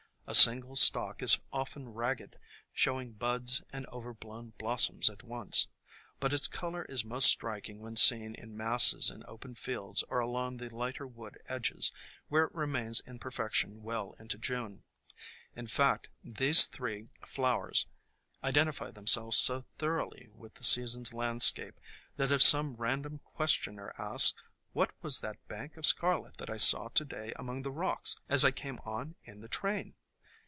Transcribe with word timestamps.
A 0.27 0.33
single 0.33 0.77
stalk 0.77 1.21
is 1.21 1.39
often 1.51 1.89
ragged, 1.93 2.39
showing 2.71 3.11
buds 3.11 3.63
and 3.73 3.85
overblown 3.87 4.53
blos 4.57 4.87
soms 4.87 5.09
at 5.09 5.23
once; 5.23 5.67
but 6.21 6.31
its 6.31 6.47
color 6.47 6.85
is 6.85 7.03
most 7.03 7.25
striking 7.27 7.81
when 7.81 7.97
seen 7.97 8.33
in 8.35 8.55
masses 8.55 9.09
in 9.09 9.25
open 9.27 9.55
fields 9.55 10.03
or 10.03 10.19
along 10.19 10.55
the 10.55 10.73
lighter 10.73 11.05
wood 11.05 11.37
edges, 11.49 11.91
where 12.29 12.45
it 12.45 12.55
remains 12.55 13.01
in 13.01 13.19
perfection 13.19 13.83
well 13.83 14.15
into 14.19 14.37
June. 14.37 14.83
In 15.53 15.67
fact, 15.67 16.07
these 16.23 16.65
three 16.65 17.09
26 17.09 17.09
THE 17.09 17.09
COMING 17.11 17.23
OF 17.23 17.27
SPRING 17.29 17.35
flowers 17.35 17.85
identify 18.41 18.89
themselves 18.91 19.35
so 19.35 19.65
thoroughly 19.77 20.29
with 20.33 20.53
the 20.53 20.63
season's 20.63 21.11
landscape 21.13 21.77
that 22.15 22.31
if 22.31 22.41
some 22.41 22.77
random 22.77 23.19
questioner 23.25 23.93
asks, 23.97 24.33
"What 24.71 24.91
was 25.03 25.19
that 25.19 25.45
bank 25.49 25.75
of 25.75 25.85
scarlet 25.85 26.37
that 26.37 26.49
I 26.49 26.55
saw 26.55 26.87
to 26.87 27.03
day 27.03 27.33
among 27.35 27.63
the 27.63 27.71
rocks 27.73 28.15
as 28.29 28.45
I 28.45 28.51
came 28.51 28.79
on 28.85 29.15
in 29.25 29.41
the 29.41 29.49
train? 29.49 29.93